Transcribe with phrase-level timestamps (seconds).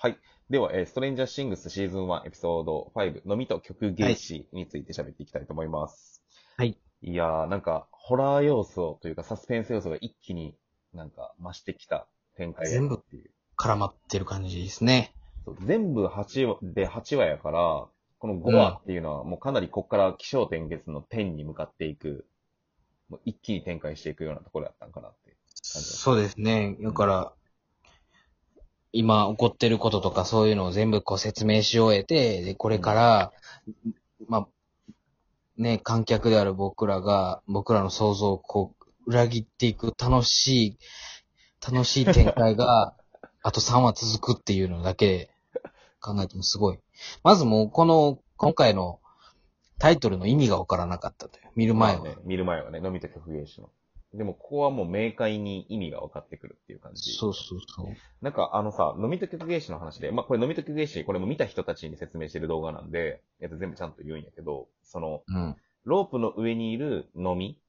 [0.00, 0.18] はい。
[0.48, 6.22] では、えーストレンジャーシングスシーズン1エピソード5、飲みと曲芸師について喋っていきたいと思います。
[6.56, 6.78] はい。
[7.02, 10.54] いやー、なんか、ホラー要素というかサスペンス要素が一気に
[10.94, 12.06] なんか増してきた
[12.36, 13.30] 展開だなっていう。
[13.56, 15.12] 絡まってる感じですね。
[15.66, 17.88] 全部8話で8話やから、
[18.20, 22.24] この5話っていうのはもうかなりこっから気象転結の天に向かっていく、
[23.08, 25.36] もう一気に展開していくようなところだったんかなって。
[25.72, 26.76] 感じそうですね。
[26.80, 27.32] だから、
[28.92, 33.32] 今起こってることとかそういうのを全部こう説明し終えて、で、これから、
[34.26, 34.48] まあ、
[35.58, 40.78] ね、観客である僕らが、僕らの想像をこう、裏切っていく楽しい、
[41.66, 42.94] 楽しい展開が、
[43.42, 45.30] あと3話続くっていうのだけで
[46.00, 46.78] 考えてもすごい。
[47.22, 49.00] まずもうこの、今回の
[49.78, 51.50] タイトルの意味がわからなかったという。
[51.56, 52.02] 見る前は。
[52.02, 53.70] まあね、見る前はね、飲みと曲芸師の。
[54.14, 57.12] でも、ここはもう明快に意味が分かってくるっていう感じ。
[57.12, 57.86] そうそうそう。
[58.22, 65.56] なんか、あのさ、飲みと曲芸師の話で、まあ、これ飲みと曲芸師、これも見た人たちに説明してる動画なんで、えっと、全部ちゃんと言うんやけど、その、うん。
[65.84, 67.60] ロープの上にいる飲み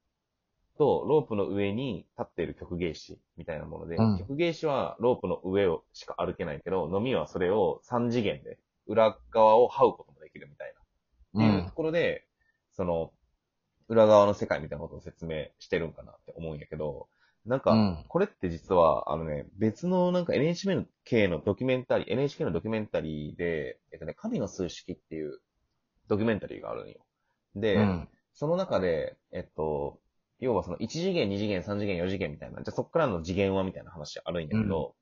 [0.77, 10.79] と、ロープの上に立っている曲芸師みたいなもので、うん曲芸師はロープの上をしか歩けないけど、飲みはそれを3次元で、裏側を這うこともできるみたいな。
[11.45, 12.25] っていうところで、
[12.71, 13.11] その、
[13.89, 17.07] 裏側の世界みたいなことを説明してるんかなって思うんやけど、
[17.45, 25.39] なんか、うんこれって実は、あのね、別のなんか NHK のドキュメンタリー、NHK のドキュメンタリーで、えっとね、神の数式っていう
[26.07, 26.97] ドキュメンタリーがあるんよ。
[27.55, 28.07] で、うん。
[28.33, 29.99] その中で、えっと、
[30.39, 34.95] 要はその1次元、2次元、3次元、4次元みたいな、じゃあそっからの次元はみたいな話あるんやけど、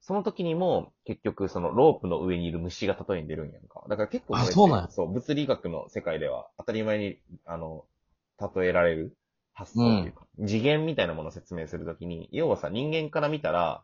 [0.00, 3.84] その時にも結局そのロープの上にいる虫が例えに出るんやんか。
[3.88, 7.84] だから結構これってあそうなんやそう、物理学の世界では当たり前に、あの、
[8.40, 9.16] 例えられる？
[9.52, 13.82] 発想っていうか、次元みたいなものを説明するときに、要はさ、人間から見たら、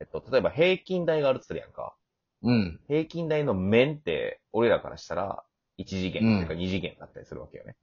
[0.00, 1.94] えっと、例えば平均台があるって言ってるやんか。
[2.42, 2.80] うん。
[2.88, 5.44] 平均台の面って、俺らからしたら、
[5.78, 7.76] 1次元、うんっていうか2次元だったりするわけよね。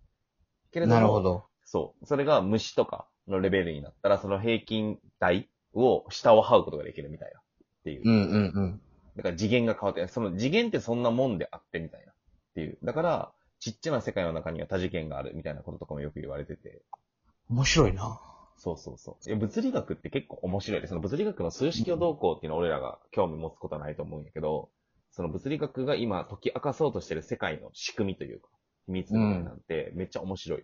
[0.72, 1.46] けれども、なるほど。
[1.64, 2.06] そう。
[2.06, 7.40] それが虫とかのレベルになったら、その平均台を、下を這うことができるみたいな。
[7.40, 7.44] っ
[7.86, 8.02] ていう。
[8.04, 8.82] うんうんうん。
[9.16, 12.12] だから次元が変わって、その次元ってそんなもんであってみたいな。
[12.12, 12.16] っ
[12.56, 12.78] ていう。
[12.84, 13.32] だから、
[13.64, 16.82] ちっちゃな世界の中には多次元があるみたいなこととかもよく言われてて。
[17.50, 18.20] 面白いな。
[18.58, 19.30] そうそうそう。
[19.30, 24.70] いや物理学って結構面白いで、その物理学の数式をどうこうっていうのは俺らが興味持つことはないと思うんやけど、
[25.12, 28.50] その物理学が今解き明かそうとしてる世界の仕組みというか、
[28.88, 30.58] 秘密みたいなんてめっちゃ面白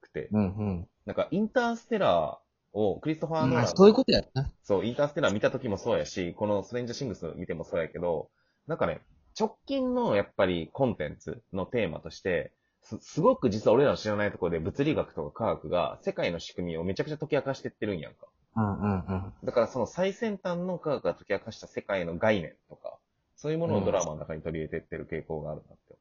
[0.00, 0.88] くて、うんうん。
[1.06, 4.48] なんかインターステラーをクリストファー・ノーランまあ、そういうことやな。
[4.62, 8.30] そう、インターステラー見た時もそうやし、このストレンジャーシングス見てもそうやけど、
[8.68, 9.00] なんかね、
[9.38, 12.52] 直近のやっぱりコンテンツのテーマとして、
[12.82, 18.26] す、すごく実は俺らの知らないところで物理学とか科学が世界の仕組みをめちゃくちゃ解き明かしてってるんやんか。
[18.56, 19.32] うんうんうん。
[19.42, 22.98] だからその最先端の科学が解き明かした世界の概念とか、
[23.36, 25.96] そういうものをドラマの中に取り入れてってる傾向があるなって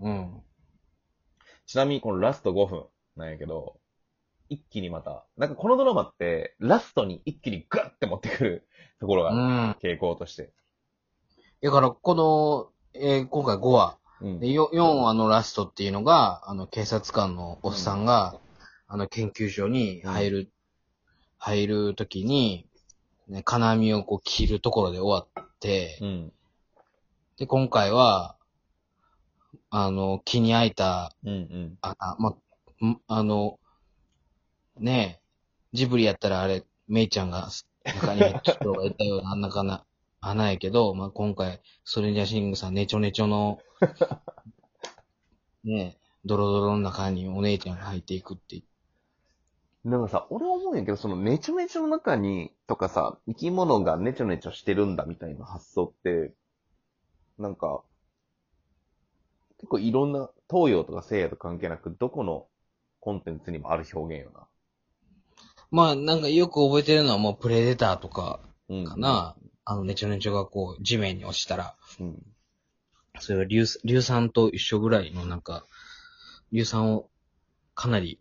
[0.00, 0.14] 思う。
[0.14, 0.42] うん。
[1.66, 2.84] ちなみにこのラスト5分
[3.16, 3.78] なんやけど、
[4.48, 8.68] 一気にまた、なんかこのドラマってラストに一気にグッて持ってくる
[9.00, 9.76] ところが。
[9.82, 10.52] 傾向として。
[11.62, 13.98] だから、この、えー今回5話。
[14.20, 18.38] うんで、よ4話のラストっていうのが、あの、警察官のおっさんが、
[18.88, 20.50] あの、研究所に入る、
[21.38, 22.66] 入るときに、
[23.28, 26.32] ね、金網をこう切るところで終わって、うん。
[27.36, 28.36] で、今回は、
[29.70, 31.78] あの、木に開いたうんうん。
[31.82, 33.58] あ、あ、ま、んあの、
[34.78, 37.48] ねえ、ジブリやったらあれ、メイちゃんが
[37.84, 39.84] 中に人がいたような、あんなかな、
[40.20, 43.58] 穴やけど、まあ、今回、ストレンジャーシングさん、ネチョネチョの、
[45.64, 48.62] ねえ、ドロドロの中にお姉ちゃんが入っていくって。
[49.84, 56.34] なんかさ、俺思うんやけど、そのネチョネチョの中に、とかさ、生き物がネチョネチョしてるんだみたいな発想って、
[57.38, 57.82] なんか、
[59.58, 62.46] 結構いろんな、東洋とか西洋と関係なく、どこの
[63.00, 64.48] コンテンツにもある表現よな。
[65.70, 68.84] まあ、なんかよく覚えてるのはもうプレデターとかうん。
[68.84, 69.36] かな。
[69.66, 72.22] あの、ネチョネチョがこう、地面に落ちたら、うん。
[73.18, 75.66] それは硫硫酸と一緒ぐらいのなんか、
[76.52, 77.10] 硫酸を
[77.74, 78.20] かなり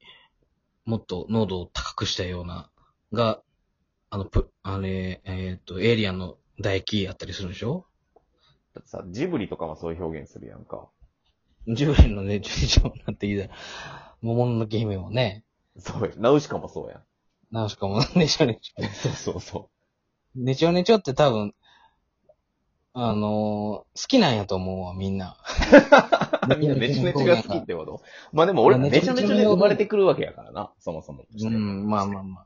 [0.86, 2.70] もっと濃度を高くしたような、
[3.14, 3.42] が、
[4.10, 7.86] あの、プ、あれ、えっ、と、エイリアンの唾液やったりするでしょ？
[8.74, 10.90] だってさ、ジブリとかもそういう表現するやんか。
[11.68, 13.54] ジブリのね、ジュになってきた。
[14.22, 15.44] 桃の木姫もね、
[15.78, 16.12] そうや。
[16.18, 17.04] ナウシカもそうやん。
[17.52, 18.88] なん しかも、ネチョネチョ。
[18.94, 19.70] そうそうそ
[20.36, 21.54] ネチョネチョって多分、
[22.94, 25.38] あのー好きなんやと思うわ、みんな。
[26.50, 26.56] う。
[26.58, 28.02] みんなネチョネチョが好きってこと？
[28.32, 31.26] まあでも俺らまあネチョネチョで生まれてくるわけやからな、そもそも。
[31.34, 32.46] うん、まあまあま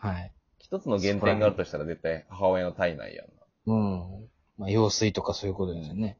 [0.00, 0.08] あ。
[0.08, 0.32] はい。
[0.58, 3.32] 一つの原点があるとしたら絶対母親の体内やんな。
[3.66, 4.28] うん。
[4.58, 6.18] まあ、用水とかそういうことですよね。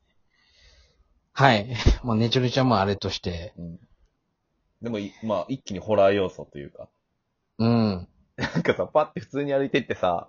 [1.32, 1.66] はい。
[2.04, 3.80] まあ、ネチョネちゃんもあれとして、うん。
[4.82, 6.88] でもい、まあ、一気にホラー要素というか。
[7.58, 8.08] うん。
[8.36, 10.28] なんかさ、パッて普通に歩いてってさ、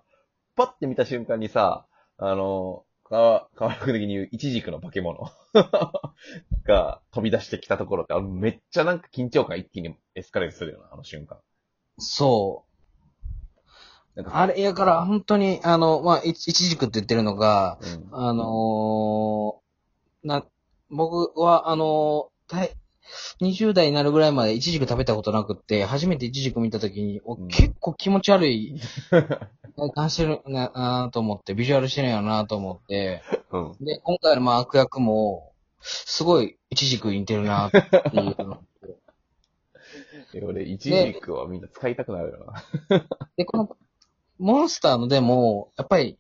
[0.58, 1.86] パッて見た瞬間にさ、
[2.18, 5.32] あの、か、川原的に言う、イチジクの化け物
[6.66, 11.38] が飛び出してきたところって、あのめっちゃなんか緊張感一気にエスカレートするよな、あの瞬間。
[12.00, 12.66] そ
[14.16, 14.24] う。
[14.26, 18.10] あれ、やから、本当に、あの、まあ、いいちじくって言ってるのが、うん。
[18.12, 20.44] あのーな、
[20.90, 22.72] 僕は、あのーたい
[23.42, 27.48] 20代になるぐらいまでイチジク食べたことなくって、初めてイチジク見たときに、おうん。
[27.48, 28.80] 結構気持ち悪い、
[29.94, 33.22] 感してるななと思って、ビジュアルしてるんやなと思って、
[33.52, 33.86] うん。
[33.86, 38.36] で、今回のまあ悪役も、すごいイチジクに似てるなっていう
[40.46, 42.54] 俺、イチジクはみんな使いたくなるよ
[42.90, 43.00] な。
[43.38, 43.78] で、この、
[44.40, 46.18] モンスターのでも、やっぱり、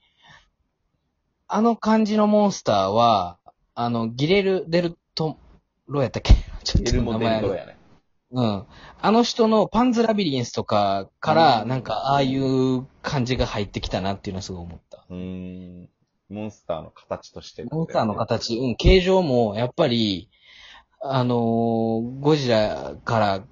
[1.47, 3.37] あの感じのモンスターは、
[3.73, 5.37] あの、ギレル・デルト
[5.87, 6.33] ロやったっけ？
[6.67, 7.77] ちょっとエルモデルド名前やね。
[8.31, 8.65] うん。
[9.01, 15.05] あの人のパンズラビリンスとかから、うんなんか、ああいう感じが入ってきたなっていうのはすごい思った。
[15.09, 15.89] うーん。
[16.29, 18.15] モンスターの形として、モンスターの。
[18.15, 20.29] 形、うん、形状も、やっぱり、
[20.99, 23.43] あのーゴジラから、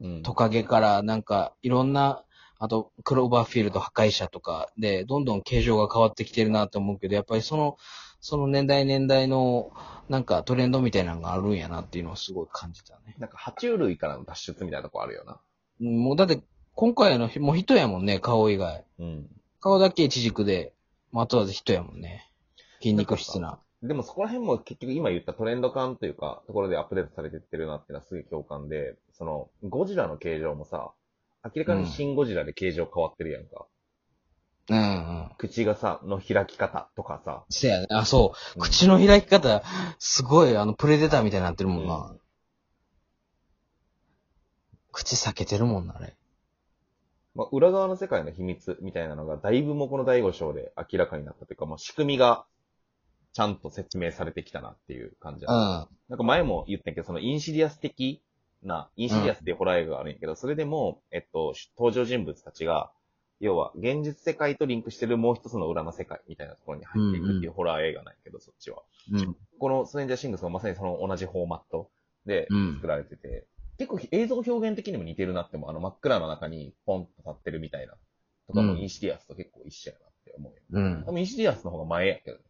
[0.00, 0.22] うん。
[0.24, 2.24] トカゲから、なんか、いろんな、
[2.58, 7.76] あと、クローバーフィールド破壊者とかで、どんどん形状が変わってきてるなと思うけど、やっぱりその、
[8.26, 9.70] その年代年代の、
[10.08, 13.14] なんかトレンドみたいなのがあるんやなっていうのはすごい感じたね。
[13.20, 15.38] なんか、爬虫類からの脱出みたいなとこあるよな。
[15.80, 16.40] うんもうだって、
[16.74, 18.84] 今回のひ、もう人やもんね、顔以外。
[18.98, 19.28] うん。
[19.60, 20.72] 顔だけイチジクで、
[21.12, 22.28] まあ、あとは人やもんね。
[22.80, 23.60] 筋肉質な。
[23.80, 30.90] でもそこら辺も結局今言ったトレンド感というか、ところでアップデートされてってるなっていうのはすげえ共感で、その、ゴジラの形状もさ、
[31.44, 33.66] 明らかにシンゴジラで形状変わってるやんか。
[34.68, 34.82] うんう
[35.26, 35.30] ん。
[35.38, 37.44] 口がさ、の開き方とかさ。
[37.50, 37.86] せやね。
[37.90, 38.58] あ、そう。
[38.58, 39.62] うん口の開き方、
[39.98, 41.96] すごい、あの、プレデターみたいになってるもんな。
[42.10, 42.20] うん
[44.96, 46.16] 口裂けてるもんな、あれ。
[47.34, 52.46] まあ、裏側の世界の秘密みたいなのが、だいぶもうこの第5章で明らかになったというか、もう仕組みが、
[53.34, 55.88] ちゃんと説明されてきたなっていう感じだ、うん。
[56.08, 58.22] なんか前も言ったけど、その Insidious 的
[58.62, 62.90] な、 Insidious っていうホラー映画があるんやけど、それでも、えっと、登場人物たちが、
[63.40, 68.82] 要は、現実世界とリンクしてるもう一つの裏の世界みたいなところに入っていくっていうホラー映画なんやけど、そっちは。
[69.12, 69.36] うん。
[69.58, 71.90] この Stranger Things もまさにその同じフォーマット
[72.24, 73.46] でうん作られてて、
[73.78, 77.94] 結構映像表現的にも似てるなっても、あの真っ暗の中にポンと立ってるみたいな、
[78.46, 80.62] とかもうん Insidious と結構一緒やなって思うよ。
[80.72, 81.04] うん。
[81.04, 82.42] 多分 Insidious の方が前やけどね。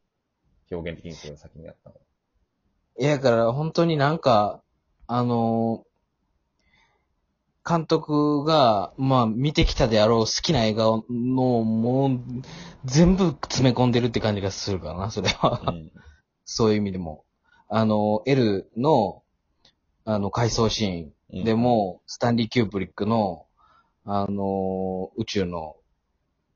[0.71, 1.97] 表現的にそれを先にやったの。
[2.99, 4.62] いや、だから、本当になんか、
[5.06, 5.96] あのー
[7.69, 12.21] 監督が、まあ、見てきたであろう好きな映画の、もう、
[12.85, 15.61] 全部詰め込んでるって感じがするからな、それは。
[15.67, 15.93] うん。
[16.45, 17.25] そういう意味でも。
[17.69, 19.25] あの、L の、
[20.05, 23.47] あの、回想シーンでも、スタンリー・キューブリックの、
[24.05, 25.77] あの、宇宙の、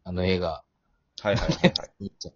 [0.05, 0.63] あの映画、
[1.21, 1.73] はいはいはい、はい。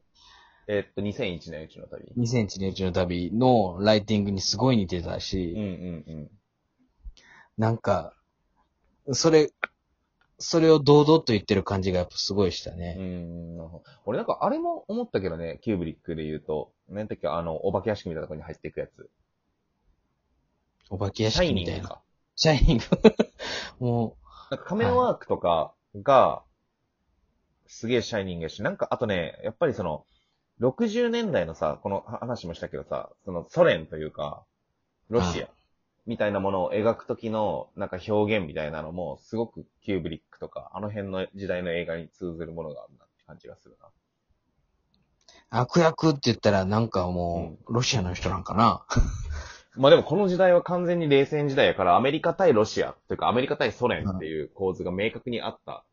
[0.67, 2.13] えーっと、2001年うちの旅。
[2.17, 6.31] 2001年宇宙の旅のライティングにすごい似てたし、うんうんうん。
[7.59, 8.15] なんか、
[9.13, 9.51] それ、
[10.39, 12.95] それを堂々と言ってる感じがやっぱすごいしたうね。
[12.95, 13.85] ん、なるほど。
[14.05, 19.11] 俺なんかあれも思ったけどね、キューブリックで言うと、何だっけ、あの、お化け屋敷みたいなところに入っていくやつ。
[20.91, 21.79] お化け屋敷みたいな。
[21.79, 22.03] ニングか。
[22.37, 22.85] シャイニング。
[23.81, 24.17] も
[24.51, 26.43] なんかカメラワークとかが、
[27.67, 30.05] すげえシャイニングやし、なんかあとね、やっぱりその、
[30.61, 34.45] 60年代のさ、この話もしたけどさ、そのソ連というか、
[35.09, 35.49] ロシア
[36.07, 43.89] みたいなものを描くときの、なんか表現みたいなのも、すごくキューブリックとか、あの辺の時代の映画に通ずるものがあるなって感じがするな。
[43.89, 43.91] う、
[45.51, 48.85] 悪役って言ったらなんかもう、ロシアの人なんかな？
[49.77, 55.85] まあでもこの時代は完全に冷戦時代やから、アメリカ対ロシアというかアメリカ対ソ連っていう構図が明確にあった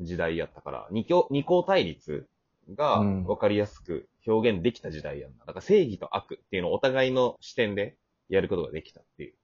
[0.00, 2.26] 時代やったから、二強、二項対立
[2.74, 5.44] がうん分かりやすく表現できた時代やんな。
[5.46, 7.96] だから正義と悪っていうのをお互いの視点で
[8.28, 9.34] やることができたっていう。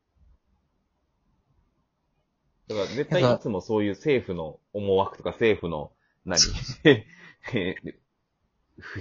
[2.69, 5.93] だから絶対いつもそういう政府の思惑とか政府の
[6.25, 6.41] 何？
[6.85, 7.05] え
[7.53, 8.05] ー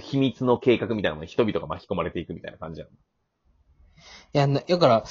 [0.00, 2.88] 秘密の計画みたいなのに人々が巻き込まれていくみたいな感じやん。
[2.90, 2.92] い
[4.32, 5.04] や、なだから、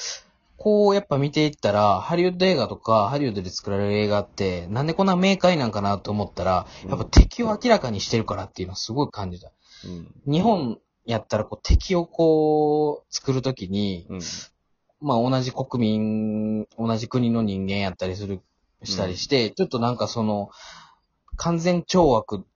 [0.56, 9.52] こうやっぱ見ていったら、ハリウッド映画とか、ハリウッドで作られる映画って、なんでこんな明快なんかなと思ったら、やっぱ敵を明らかにしてるからっていうのはすごい感じた。
[9.84, 10.32] うん。
[10.32, 14.20] 日本やったらこう敵をこう、作るときに、うん。
[15.04, 18.40] まあ同じ国民、同じ国の人間やったりする、
[18.82, 20.50] したりして、ちょっとなんかその、
[21.36, 22.46] 完全懲悪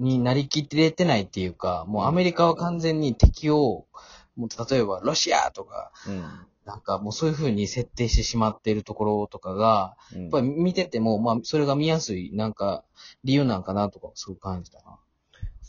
[0.00, 3.86] になりきってれてないっていうか、もうアメリカは完全に敵を、
[4.34, 6.24] もう例えばロシアとか、うん。
[6.64, 12.84] なんかもうそういう風に設定してしまっているところとかが、うんやっぱり見てても、まあそれが見やすい、なんか
[13.22, 14.98] 理由なんかなとかすごく感じたな。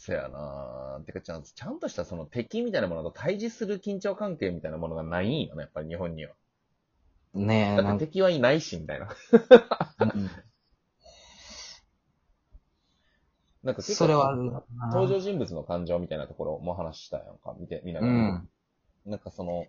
[0.05, 6.33] そやなてかちゃん、ちゃんとしたその敵みたいなものと対峙する緊張関係みたいなものがないんよね、やっぱり日本には。
[7.33, 9.07] ねえ、だって敵はいないし、みたいな。
[10.01, 10.29] うん
[13.63, 14.35] なんか結構それは。
[14.91, 18.13] 登場人物の感情みたいなところも話したやんか、見て、見ながら。
[18.13, 18.49] うん。
[19.05, 19.67] なんかその、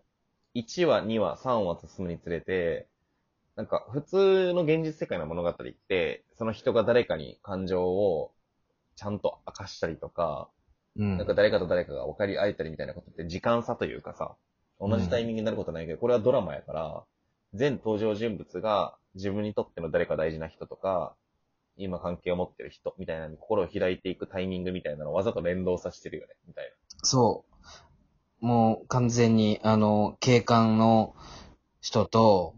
[0.54, 2.88] 1話、2話、3話進むにつれて、
[3.54, 8.33] なんか普通の現実世界の物語って、その人が誰かに感情を
[8.96, 10.48] ちゃんと明かしたりとか、
[10.96, 11.18] うん。
[11.18, 14.36] なんか誰かと誰かが分かり合えたりみたいなことって時間差というかさ、
[14.80, 17.04] 同じタイミングになることないけど、これはドラマやから、
[17.54, 21.14] 全登場人物が自分にとっての誰か大事な人とか、
[21.76, 26.72] 今関係を持ってる人みたいなのに心を開いていくタイミングみたいなのをわざと連動させてるよね、みたい
[27.02, 27.44] そ
[28.42, 28.46] う。
[28.46, 31.14] もう完全に、あの、警官の
[31.80, 32.54] 人と、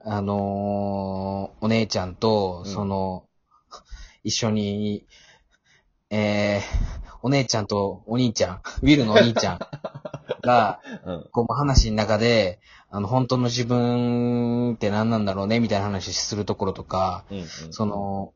[0.00, 3.26] あのーお姉ちゃんと、うんその、
[4.24, 5.06] 一緒に、
[6.10, 9.58] えー、お姉ちゃんとお兄ちゃん、ウィルのお兄ちゃん
[10.40, 11.04] が、な。
[11.04, 11.28] うん。
[11.32, 17.46] こう話の中で、あの、本当の自分って何なんだろうね、みたいな話するところとか、うん、うん。
[17.70, 18.32] そ、の、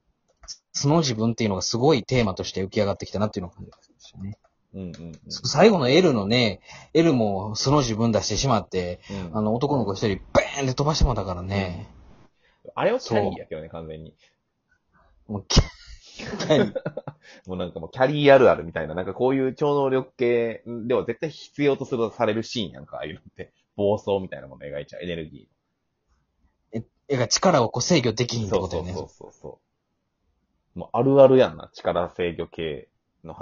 [0.72, 4.38] その自分っていうのがすごいテーマとして浮き上がってきたなっていうのを感じましたね。
[4.74, 5.12] うん、うん、うん。
[5.28, 6.60] 最後の L のね、
[6.94, 11.88] L もその自分出してしまって、うんあの男の子一人バーンって飛ばしてもらったからね。
[12.74, 14.14] あれはキャリーやけどね、完全に。
[15.28, 15.60] もうき
[17.46, 23.52] もうなんかもうキャリーあるあるみたいな、なんかこういう超能力系では絶対必要とするされるシーンやんか、ああいうのって。
[23.76, 25.48] 暴走みたいなもの描いちゃう、エネルギ
[26.72, 28.40] え、えが力をこう制御でき。
[28.40, 28.92] んってことよね。
[28.92, 29.60] そうそうそうそ
[30.74, 30.78] う。
[30.78, 32.88] もうあるあるやんな、力制御系。